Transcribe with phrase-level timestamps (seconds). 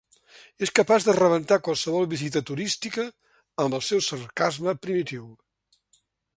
[0.67, 3.07] És capaç de rebentar qualsevol visita turística
[3.67, 5.33] amb el seu sarcasme primitiu.